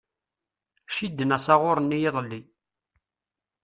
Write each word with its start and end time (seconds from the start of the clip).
Cidden 0.95 1.35
asaɣuṛ-nni 1.37 1.97
iḍelli. 2.07 2.41